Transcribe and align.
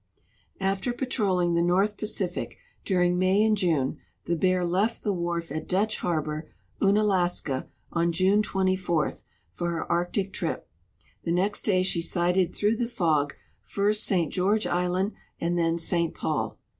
After 0.59 0.91
}»atrolling 0.93 1.53
the 1.53 1.61
North 1.61 1.95
Pacific 1.95 2.57
during 2.83 3.17
IMay 3.19 3.45
and 3.45 3.55
June 3.55 3.99
the 4.25 4.35
Bear 4.35 4.65
left 4.65 5.03
the 5.03 5.13
wharf 5.13 5.51
at 5.51 5.67
Dutch 5.67 5.97
harbor, 5.97 6.49
Unalaska, 6.81 7.67
on 7.93 8.11
June 8.11 8.41
24 8.41 9.13
for 9.51 9.69
her 9.69 9.91
Arctic 9.91 10.33
trip. 10.33 10.67
The 11.23 11.31
next 11.31 11.65
day 11.65 11.83
she 11.83 12.01
sighted 12.01 12.55
through 12.55 12.77
the 12.77 12.87
fog 12.87 13.35
first 13.61 14.03
St. 14.03 14.33
George 14.33 14.65
island 14.65 15.11
and 15.39 15.55
then 15.55 15.77
St. 15.77 16.15
Paul. 16.15 16.57